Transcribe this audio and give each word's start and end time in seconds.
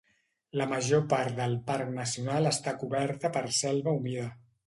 La 0.59 0.65
major 0.69 1.03
part 1.11 1.35
del 1.39 1.51
parc 1.67 1.91
nacional 1.99 2.51
està 2.53 2.75
coberta 2.85 3.33
per 3.37 3.43
selva 3.61 3.97
humida. 4.01 4.27